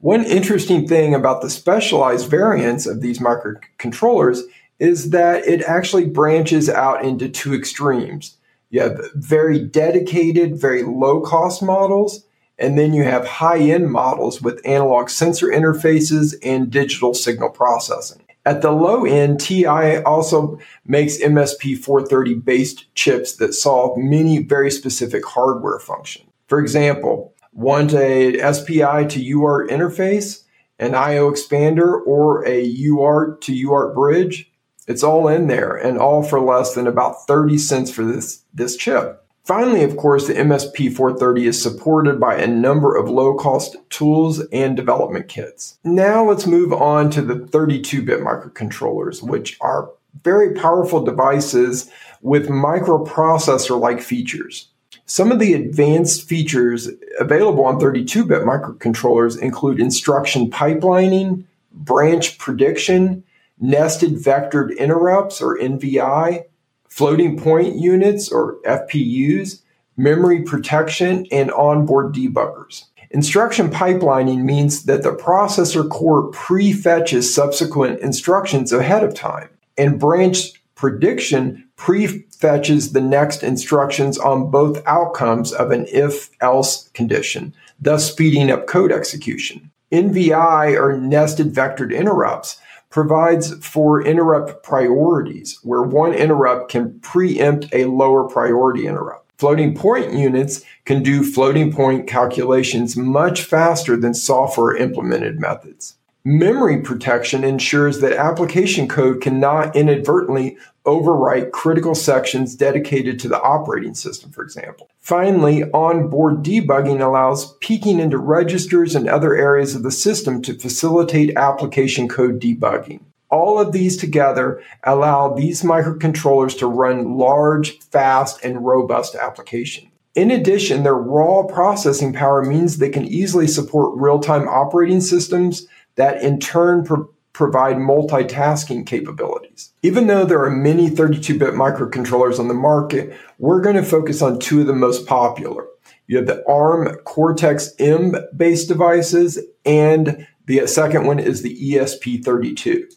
One 0.00 0.24
interesting 0.24 0.88
thing 0.88 1.14
about 1.14 1.42
the 1.42 1.50
specialized 1.50 2.30
variants 2.30 2.86
of 2.86 3.00
these 3.00 3.18
microcontrollers 3.18 4.40
is 4.78 5.10
that 5.10 5.46
it 5.46 5.62
actually 5.62 6.06
branches 6.06 6.70
out 6.70 7.04
into 7.04 7.28
two 7.28 7.54
extremes. 7.54 8.36
You 8.70 8.80
have 8.80 8.98
very 9.14 9.58
dedicated, 9.58 10.58
very 10.58 10.82
low 10.82 11.20
cost 11.20 11.62
models, 11.62 12.24
and 12.58 12.78
then 12.78 12.94
you 12.94 13.04
have 13.04 13.26
high 13.26 13.58
end 13.58 13.90
models 13.90 14.40
with 14.40 14.66
analog 14.66 15.10
sensor 15.10 15.48
interfaces 15.48 16.34
and 16.42 16.70
digital 16.70 17.12
signal 17.14 17.50
processing. 17.50 18.22
At 18.50 18.62
the 18.62 18.72
low 18.72 19.04
end, 19.04 19.38
TI 19.38 20.02
also 20.02 20.58
makes 20.84 21.18
MSP 21.18 21.78
430 21.78 22.34
based 22.34 22.92
chips 22.96 23.36
that 23.36 23.54
solve 23.54 23.96
many 23.96 24.42
very 24.42 24.72
specific 24.72 25.24
hardware 25.24 25.78
functions. 25.78 26.28
For 26.48 26.58
example, 26.58 27.32
want 27.52 27.94
a 27.94 28.32
SPI 28.52 29.06
to 29.06 29.36
UART 29.36 29.68
interface, 29.68 30.42
an 30.80 30.96
IO 30.96 31.30
expander, 31.30 32.04
or 32.04 32.44
a 32.44 32.76
UART 32.76 33.40
to 33.42 33.52
UART 33.52 33.94
bridge? 33.94 34.50
It's 34.88 35.04
all 35.04 35.28
in 35.28 35.46
there 35.46 35.76
and 35.76 35.96
all 35.96 36.24
for 36.24 36.40
less 36.40 36.74
than 36.74 36.88
about 36.88 37.28
30 37.28 37.56
cents 37.56 37.92
for 37.92 38.02
this, 38.04 38.42
this 38.52 38.76
chip. 38.76 39.24
Finally, 39.44 39.82
of 39.82 39.96
course, 39.96 40.26
the 40.26 40.34
MSP 40.34 40.94
430 40.94 41.46
is 41.46 41.60
supported 41.60 42.20
by 42.20 42.36
a 42.36 42.46
number 42.46 42.96
of 42.96 43.08
low 43.08 43.34
cost 43.34 43.76
tools 43.88 44.40
and 44.52 44.76
development 44.76 45.28
kits. 45.28 45.78
Now 45.82 46.24
let's 46.24 46.46
move 46.46 46.72
on 46.72 47.10
to 47.10 47.22
the 47.22 47.46
32 47.46 48.02
bit 48.02 48.20
microcontrollers, 48.20 49.22
which 49.22 49.56
are 49.60 49.90
very 50.22 50.54
powerful 50.54 51.02
devices 51.02 51.90
with 52.20 52.48
microprocessor 52.48 53.80
like 53.80 54.00
features. 54.00 54.68
Some 55.06 55.32
of 55.32 55.40
the 55.40 55.54
advanced 55.54 56.28
features 56.28 56.88
available 57.18 57.64
on 57.64 57.80
32 57.80 58.24
bit 58.24 58.42
microcontrollers 58.42 59.40
include 59.40 59.80
instruction 59.80 60.50
pipelining, 60.50 61.44
branch 61.72 62.38
prediction, 62.38 63.24
nested 63.58 64.12
vectored 64.12 64.76
interrupts 64.78 65.40
or 65.40 65.58
NVI, 65.58 66.44
floating 66.90 67.38
point 67.38 67.76
units 67.76 68.30
or 68.30 68.58
FPUs, 68.66 69.62
memory 69.96 70.42
protection, 70.42 71.26
and 71.30 71.50
onboard 71.52 72.14
debuggers. 72.14 72.84
Instruction 73.10 73.70
pipelining 73.70 74.42
means 74.42 74.84
that 74.84 75.02
the 75.02 75.12
processor 75.12 75.88
core 75.88 76.30
prefetches 76.30 77.24
subsequent 77.24 78.00
instructions 78.00 78.72
ahead 78.72 79.02
of 79.02 79.14
time, 79.14 79.48
and 79.76 79.98
branch 79.98 80.52
prediction 80.74 81.68
prefetches 81.76 82.92
the 82.92 83.00
next 83.00 83.42
instructions 83.42 84.16
on 84.18 84.50
both 84.50 84.82
outcomes 84.86 85.52
of 85.52 85.70
an 85.70 85.86
if 85.90 86.30
else 86.40 86.88
condition, 86.90 87.54
thus 87.80 88.10
speeding 88.10 88.50
up 88.50 88.66
code 88.66 88.92
execution. 88.92 89.70
NVI 89.90 90.78
or 90.78 90.96
nested 90.96 91.52
vectored 91.52 91.94
interrupts 91.94 92.60
provides 92.90 93.54
for 93.64 94.02
interrupt 94.02 94.62
priorities, 94.62 95.58
where 95.62 95.82
one 95.82 96.12
interrupt 96.12 96.70
can 96.70 96.98
preempt 97.00 97.66
a 97.72 97.86
lower 97.86 98.28
priority 98.28 98.86
interrupt. 98.86 99.30
Floating 99.38 99.74
point 99.74 100.12
units 100.12 100.62
can 100.84 101.02
do 101.02 101.22
floating 101.22 101.72
point 101.72 102.06
calculations 102.06 102.96
much 102.96 103.42
faster 103.42 103.96
than 103.96 104.12
software 104.12 104.76
implemented 104.76 105.40
methods. 105.40 105.96
Memory 106.24 106.82
protection 106.82 107.44
ensures 107.44 108.00
that 108.00 108.12
application 108.12 108.86
code 108.86 109.22
cannot 109.22 109.74
inadvertently 109.74 110.58
overwrite 110.84 111.50
critical 111.52 111.94
sections 111.94 112.54
dedicated 112.54 113.18
to 113.20 113.28
the 113.28 113.40
operating 113.40 113.94
system, 113.94 114.30
for 114.30 114.42
example. 114.42 114.90
Finally, 115.00 115.64
onboard 115.72 116.42
debugging 116.42 117.00
allows 117.00 117.54
peeking 117.60 118.00
into 118.00 118.18
registers 118.18 118.94
and 118.94 119.08
other 119.08 119.34
areas 119.34 119.74
of 119.74 119.82
the 119.82 119.90
system 119.90 120.42
to 120.42 120.58
facilitate 120.58 121.34
application 121.38 122.06
code 122.06 122.38
debugging. 122.38 123.00
All 123.30 123.58
of 123.58 123.72
these 123.72 123.96
together 123.96 124.62
allow 124.84 125.32
these 125.32 125.62
microcontrollers 125.62 126.58
to 126.58 126.66
run 126.66 127.16
large, 127.16 127.78
fast, 127.78 128.44
and 128.44 128.66
robust 128.66 129.14
applications. 129.14 129.86
In 130.16 130.32
addition, 130.32 130.82
their 130.82 130.96
raw 130.96 131.44
processing 131.44 132.12
power 132.12 132.42
means 132.42 132.76
they 132.76 132.90
can 132.90 133.06
easily 133.06 133.46
support 133.46 133.96
real 133.96 134.18
time 134.18 134.48
operating 134.48 135.00
systems 135.00 135.66
that 136.00 136.22
in 136.22 136.40
turn 136.40 136.84
pro- 136.84 137.08
provide 137.32 137.76
multitasking 137.76 138.86
capabilities. 138.86 139.72
Even 139.82 140.06
though 140.06 140.24
there 140.24 140.44
are 140.44 140.50
many 140.50 140.88
32 140.90 141.38
bit 141.38 141.54
microcontrollers 141.54 142.38
on 142.38 142.48
the 142.48 142.54
market, 142.54 143.16
we're 143.38 143.60
going 143.60 143.76
to 143.76 143.82
focus 143.82 144.20
on 144.20 144.38
two 144.38 144.60
of 144.60 144.66
the 144.66 144.72
most 144.72 145.06
popular. 145.06 145.66
You 146.06 146.16
have 146.16 146.26
the 146.26 146.44
ARM 146.48 146.96
Cortex 147.04 147.72
M 147.78 148.14
based 148.36 148.68
devices, 148.68 149.38
and 149.64 150.26
the 150.46 150.66
second 150.66 151.06
one 151.06 151.18
is 151.18 151.42
the 151.42 151.56
ESP32. 151.56 152.92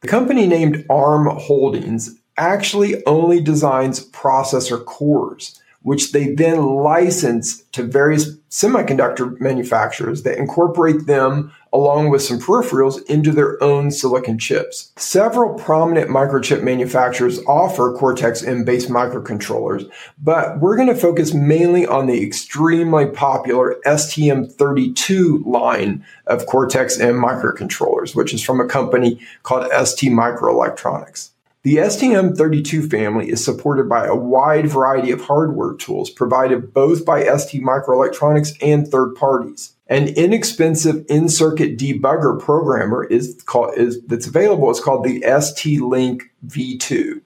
The 0.00 0.08
company 0.08 0.46
named 0.46 0.86
ARM 0.88 1.26
Holdings 1.36 2.18
actually 2.38 3.04
only 3.06 3.40
designs 3.40 4.08
processor 4.10 4.84
cores 4.84 5.60
which 5.86 6.10
they 6.10 6.34
then 6.34 6.60
license 6.66 7.62
to 7.70 7.84
various 7.84 8.34
semiconductor 8.50 9.40
manufacturers 9.40 10.24
that 10.24 10.36
incorporate 10.36 11.06
them 11.06 11.52
along 11.72 12.10
with 12.10 12.20
some 12.20 12.40
peripherals 12.40 13.00
into 13.06 13.30
their 13.30 13.62
own 13.62 13.92
silicon 13.92 14.36
chips. 14.36 14.92
Several 14.96 15.54
prominent 15.54 16.10
microchip 16.10 16.64
manufacturers 16.64 17.38
offer 17.46 17.94
Cortex 17.96 18.42
M 18.42 18.64
based 18.64 18.88
microcontrollers, 18.88 19.88
but 20.20 20.58
we're 20.58 20.74
going 20.74 20.88
to 20.88 20.94
focus 20.96 21.32
mainly 21.32 21.86
on 21.86 22.06
the 22.06 22.20
extremely 22.20 23.06
popular 23.06 23.76
STM32 23.86 25.46
line 25.46 26.04
of 26.26 26.46
Cortex 26.46 26.98
M 26.98 27.14
microcontrollers, 27.14 28.16
which 28.16 28.34
is 28.34 28.42
from 28.42 28.60
a 28.60 28.66
company 28.66 29.20
called 29.44 29.70
ST 29.86 30.12
Microelectronics. 30.12 31.30
The 31.66 31.78
STM32 31.78 32.88
family 32.88 33.28
is 33.28 33.44
supported 33.44 33.88
by 33.88 34.06
a 34.06 34.14
wide 34.14 34.68
variety 34.68 35.10
of 35.10 35.22
hardware 35.22 35.74
tools 35.74 36.10
provided 36.10 36.72
both 36.72 37.04
by 37.04 37.24
ST 37.24 37.60
Microelectronics 37.60 38.56
and 38.62 38.86
third 38.86 39.16
parties. 39.16 39.72
An 39.88 40.06
inexpensive 40.10 41.04
in-circuit 41.08 41.76
debugger 41.76 42.38
programmer 42.38 43.02
is 43.02 43.42
called 43.46 43.76
is 43.76 44.00
that's 44.02 44.28
available 44.28 44.70
is 44.70 44.78
called 44.78 45.02
the 45.02 45.24
ST 45.40 45.80
Link 45.80 46.30
V2. 46.46 47.20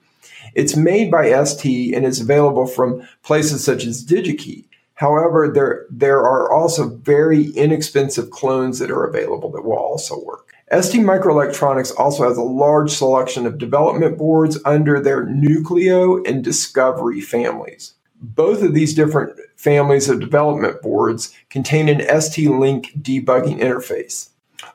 It's 0.55 0.75
made 0.75 1.11
by 1.11 1.45
ST 1.45 1.95
and 1.95 2.07
is 2.07 2.23
available 2.23 2.67
from 2.67 3.07
places 3.23 3.63
such 3.63 3.85
as 3.85 4.07
DigiKey. 4.07 4.65
However, 4.95 5.51
there, 5.53 5.85
there 5.91 6.21
are 6.21 6.51
also 6.51 6.89
very 6.89 7.51
inexpensive 7.51 8.31
clones 8.31 8.79
that 8.79 8.91
are 8.91 9.05
available 9.05 9.51
that 9.51 9.67
will 9.67 9.77
also 9.77 10.19
work. 10.25 10.50
ST 10.73 11.03
Microelectronics 11.05 11.93
also 11.99 12.29
has 12.29 12.37
a 12.37 12.43
large 12.43 12.93
selection 12.93 13.45
of 13.45 13.59
development 13.59 14.17
boards 14.17 14.57
under 14.65 15.01
their 15.01 15.27
Nucleo 15.27 16.25
and 16.29 16.45
Discovery 16.45 17.21
families. 17.21 17.95
Both 18.23 18.63
of 18.63 18.73
these 18.73 18.95
different 18.95 19.37
families 19.57 20.09
of 20.09 20.21
development 20.21 20.81
boards 20.81 21.35
contain 21.49 21.89
an 21.89 22.21
ST 22.21 22.49
Link 22.49 22.93
debugging 23.03 23.59
interface. 23.59 24.29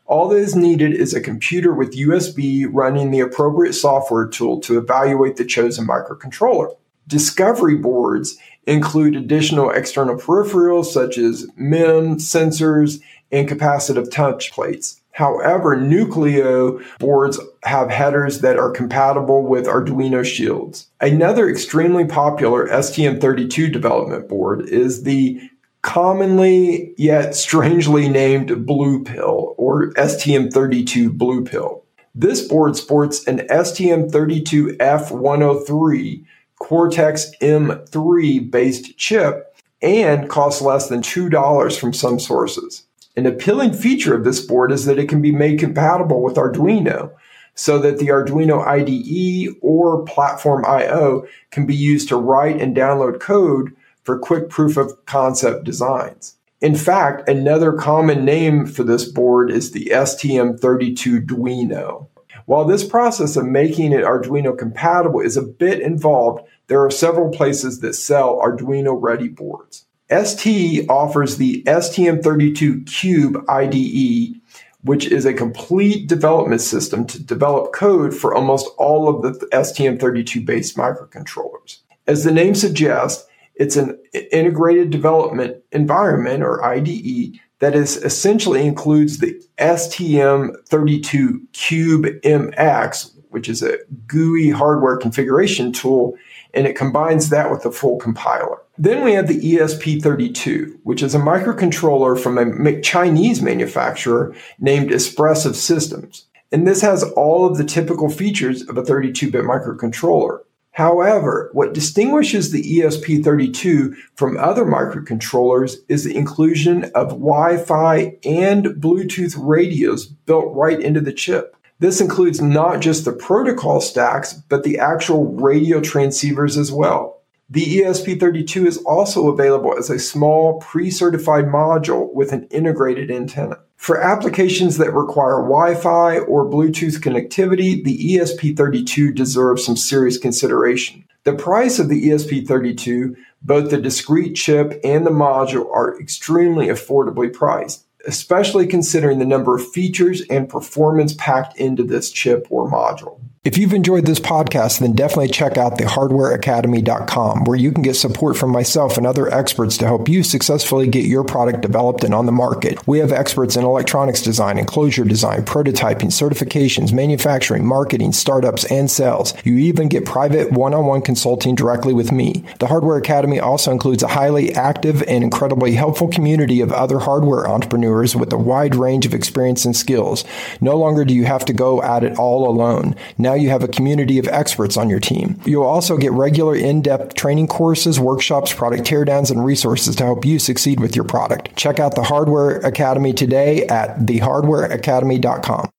All 0.06 0.28
that 0.30 0.38
is 0.38 0.54
needed 0.54 0.94
is 0.94 1.14
a 1.14 1.22
computer 1.22 1.74
with 1.74 1.96
USB 1.96 2.68
running 2.70 3.12
the 3.12 3.22
appropriate 3.22 3.74
software 3.74 4.28
tool 4.28 4.60
to 4.62 4.78
evaluate 4.78 5.38
the 5.38 5.46
chosen 5.46 5.88
microcontroller. 5.88 6.75
Discovery 7.08 7.75
boards 7.75 8.38
include 8.68 9.16
additional 9.16 9.70
external 9.70 10.16
peripherals 10.18 10.86
such 10.86 11.18
as 11.18 11.48
MEM, 11.56 12.18
sensors, 12.18 13.00
and 13.32 13.48
capacitive 13.48 14.12
touch 14.12 14.52
plates. 14.52 15.02
However, 15.15 15.75
Nucleo 15.77 16.84
boards 17.00 17.39
have 17.63 17.89
headers 17.89 18.41
that 18.41 18.60
are 18.60 18.69
compatible 18.69 19.43
with 19.43 19.65
Arduino 19.65 20.25
shields. 20.25 20.88
Another 21.00 21.50
extremely 21.50 22.03
popular 22.03 22.67
STM32 22.67 23.72
development 23.72 24.27
board 24.27 24.67
is 24.67 25.03
the 25.03 25.39
commonly 25.84 26.93
yet 26.98 27.34
strangely 27.34 28.10
named 28.10 28.65
Blue 28.65 29.05
Pill 29.05 29.55
or 29.57 29.93
STM32 29.93 31.17
Blue 31.17 31.45
Pill. 31.45 31.86
This 32.13 32.45
board 32.45 32.75
sports 32.75 33.25
an 33.25 33.38
STM32F103 33.48 36.25
Cortex 36.60 37.31
M3 37.41 38.51
based 38.51 38.98
chip 38.98 39.55
and 39.81 40.29
costs 40.29 40.62
less 40.62 40.89
than 40.89 41.01
$2 41.01 41.79
from 41.79 41.93
some 41.93 42.19
sources. 42.19 42.85
An 43.17 43.25
appealing 43.25 43.74
feature 43.74 44.13
of 44.13 44.25
this 44.25 44.41
board 44.41 44.74
is 44.74 44.84
that 44.86 45.00
it 45.00 45.07
can 45.07 45.22
be 45.22 45.31
made 45.31 45.60
compatible 45.60 46.22
with 46.22 46.36
Arduino 46.36 47.13
so 47.53 47.79
that 47.79 47.98
the 47.98 48.07
Arduino 48.07 48.62
IDE 48.65 49.55
or 49.62 50.03
PlatformIO 50.03 51.25
can 51.50 51.65
be 51.65 51.75
used 51.75 52.10
to 52.10 52.17
write 52.17 52.62
and 52.62 52.75
download 52.75 53.22
code 53.22 53.74
for 54.03 54.19
quick 54.19 54.50
proof 54.50 54.75
of 54.75 55.05
concept 55.05 55.63
designs. 55.63 56.36
In 56.60 56.75
fact, 56.75 57.29
another 57.29 57.72
common 57.72 58.25
name 58.25 58.65
for 58.65 58.84
this 58.84 59.05
board 59.05 59.50
is 59.50 59.72
the 59.72 59.91
STM32Duino. 59.93 62.07
While 62.45 62.65
this 62.65 62.84
process 62.84 63.38
of 63.38 63.45
making 63.45 63.93
it 63.93 64.03
Arduino 64.03 64.57
compatible 64.57 65.22
is 65.22 65.38
a 65.38 65.41
bit 65.41 65.79
involved, 65.79 66.45
there 66.67 66.84
are 66.84 66.91
several 66.91 67.31
places 67.31 67.79
that 67.79 67.93
sell 67.93 68.39
Arduino 68.39 68.98
ready 69.00 69.29
boards. 69.29 69.85
ST 70.09 70.88
offers 70.89 71.38
the 71.38 71.63
STM32 71.63 72.85
Cube 72.88 73.43
IDE, 73.50 74.39
which 74.83 75.05
is 75.07 75.25
a 75.25 75.33
complete 75.33 76.07
development 76.07 76.62
system 76.62 77.05
to 77.07 77.21
develop 77.21 77.74
code 77.74 78.13
for 78.13 78.35
almost 78.35 78.69
all 78.77 79.09
of 79.09 79.21
the 79.24 79.45
STM32 79.47 80.45
based 80.45 80.77
microcontrollers. 80.77 81.79
As 82.07 82.24
the 82.24 82.31
name 82.31 82.53
suggests, 82.53 83.27
it's 83.55 83.77
an 83.77 83.97
integrated 84.31 84.91
development 84.91 85.63
environment 85.71 86.43
or 86.43 86.63
IDE 86.63 87.39
that 87.59 87.74
is 87.74 87.97
essentially 87.97 88.65
includes 88.67 89.19
the 89.19 89.41
STM32 89.57 91.39
Cube 91.53 92.05
MX, 92.24 93.14
which 93.36 93.50
is 93.50 93.62
a 93.62 93.80
GUI 94.08 94.50
hardware 94.50 94.96
configuration 94.96 95.74
tool, 95.74 96.18
and 96.54 96.65
it 96.65 96.77
combines 96.77 97.27
that 97.32 97.51
with 97.51 97.63
the 97.63 97.72
full 97.72 97.98
compiler. 97.98 98.60
Then 98.77 99.04
we 99.04 99.12
have 99.12 99.27
the 99.27 99.42
ESP32, 99.42 100.80
which 100.84 101.04
is 101.04 101.13
a 101.13 101.20
microcontroller 101.20 102.18
from 102.18 102.38
a 102.38 102.80
Chinese 102.80 103.42
manufacturer 103.42 104.34
named 104.58 104.89
Espressif 104.89 105.56
Systems. 105.56 106.27
And 106.50 106.65
this 106.65 106.80
has 106.80 107.04
all 107.04 107.46
of 107.46 107.58
the 107.58 107.65
typical 107.65 108.08
features 108.08 108.62
of 108.70 108.77
a 108.77 108.86
32 108.86 109.30
bit 109.30 109.44
microcontroller. 109.44 110.39
However, 110.72 111.50
what 111.51 111.74
distinguishes 111.74 112.51
the 112.51 112.63
ESP32 112.63 113.96
from 114.15 114.38
other 114.38 114.63
microcontrollers 114.63 115.75
is 115.90 116.05
the 116.05 116.16
inclusion 116.16 116.86
of 116.96 117.09
Wi 117.09 117.57
Fi 117.57 118.16
and 118.24 118.68
Bluetooth 118.68 119.36
radios 119.38 120.05
built 120.05 120.55
right 120.55 120.79
into 120.79 121.01
the 121.01 121.12
chip. 121.12 121.54
This 121.79 122.00
includes 122.00 122.42
not 122.42 122.79
just 122.79 123.03
the 123.03 123.11
protocol 123.11 123.81
stacks, 123.81 124.33
but 124.33 124.64
the 124.64 124.79
actual 124.79 125.25
radio 125.33 125.81
transceivers 125.81 126.57
as 126.57 126.72
well. 126.72 127.22
The 127.50 127.81
ESP32 127.81 128.66
is 128.66 128.77
also 128.85 129.27
available 129.29 129.77
as 129.77 129.90
a 129.90 130.00
small 130.00 130.59
pre-certified 130.61 131.46
module 131.46 132.11
with 132.14 132.31
an 132.31 132.48
integrated 132.50 133.11
antenna. 133.11 133.59
For 133.75 134.01
applications 134.01 134.77
that 134.77 134.94
require 134.94 135.42
Wi-Fi 135.42 136.20
or 136.20 136.50
Bluetooth 136.50 137.01
connectivity, 137.01 137.83
the 137.83 138.16
ESP32 138.16 139.14
deserves 139.14 139.64
some 139.64 139.77
serious 139.77 140.18
consideration. 140.18 141.03
The 141.24 141.33
price 141.33 141.77
of 141.77 141.90
the 141.90 142.09
ESP32, 142.09 143.16
both 143.42 143.70
the 143.70 143.81
discrete 143.81 144.35
chip 144.35 144.79
and 144.83 145.05
the 145.05 145.11
module, 145.11 145.70
are 145.72 146.00
extremely 146.00 146.68
affordably 146.68 147.31
priced, 147.31 147.84
especially 148.07 148.68
considering 148.68 149.20
the 149.20 149.25
number 149.25 149.55
of 149.55 149.72
features 149.72 150.22
and 150.29 150.50
performance 150.50 151.13
packed 151.13 151.57
into 151.57 151.83
this 151.83 152.11
chip 152.11 152.48
or 152.50 152.70
module. 152.70 153.20
If 153.46 153.60
you've 153.60 153.75
enjoyed 153.75 154.08
this 154.08 154.20
podcast, 154.20 154.79
then 154.79 154.94
definitely 154.94 155.27
check 155.27 155.55
out 155.55 155.77
thehardwareacademy.com 155.77 157.44
where 157.44 157.55
you 157.55 157.72
can 157.72 157.84
get 157.84 157.94
support 157.94 158.38
from 158.38 158.50
myself 158.50 158.98
and 158.98 159.05
other 159.05 159.31
experts 159.31 159.77
to 159.77 159.86
help 159.86 160.10
you 160.10 160.24
successfully 160.24 160.88
get 160.88 161.05
your 161.05 161.24
product 161.24 161.62
developed 161.62 162.03
and 162.03 162.16
on 162.16 162.25
the 162.25 162.31
market. 162.31 162.79
We 162.88 162.98
have 162.98 163.12
experts 163.12 163.55
in 163.55 163.64
electronics 163.64 164.24
design, 164.24 164.58
enclosure 164.58 165.03
design, 165.03 165.46
prototyping, 165.46 166.08
certifications, 166.08 166.92
manufacturing, 166.92 167.68
marketing, 167.68 168.14
startups, 168.14 168.66
and 168.72 168.90
sales. 168.90 169.36
You 169.44 169.60
even 169.60 169.90
get 169.90 170.05
private 170.05 170.51
one-on-one 170.51 171.03
consulting 171.03 171.53
directly 171.53 171.94
with 171.94 172.12
me. 172.12 172.44
The 172.58 172.66
Hardware 172.66 172.98
Academy 172.98 173.40
also 173.40 173.72
includes 173.72 174.01
a 174.01 174.08
highly 174.08 174.55
active 174.55 175.03
and 175.03 175.24
incredibly 175.24 175.74
helpful 175.74 176.08
community 176.08 176.62
of 176.62 176.72
other 176.74 176.98
hardware 176.98 177.48
entrepreneurs 177.48 178.16
with 178.16 178.34
a 178.34 178.38
wide 178.38 178.74
range 178.74 179.05
of 179.05 179.14
experience 179.14 179.66
and 179.66 179.75
skills. 179.75 180.25
No 180.62 180.77
longer 180.77 181.05
do 181.05 181.14
you 181.14 181.25
have 181.25 181.46
to 181.46 181.53
go 181.53 181.84
at 181.84 182.03
it 182.03 182.18
all 182.18 182.50
alone. 182.50 182.96
Now 183.20 183.34
you 183.35 183.50
have 183.50 183.63
a 183.63 183.67
community 183.67 184.17
of 184.19 184.27
experts 184.27 184.77
on 184.77 184.89
your 184.89 185.00
team. 185.00 185.39
You'll 185.45 185.63
also 185.63 185.98
get 185.98 186.11
regular 186.11 186.55
in-depth 186.55 187.15
training 187.15 187.48
courses, 187.48 188.00
workshops, 188.00 188.53
product 188.53 188.83
teardowns, 188.83 189.31
and 189.31 189.45
resources 189.45 189.95
to 189.98 190.05
help 190.05 190.25
you 190.25 190.39
succeed 190.39 190.79
with 190.79 190.95
your 190.95 191.05
product. 191.05 191.55
Check 191.55 191.79
out 191.79 191.95
the 191.95 192.03
Hardware 192.03 192.57
Academy 192.59 193.13
today 193.13 193.65
at 193.67 194.00
thehardwareacademy.com. 194.00 195.69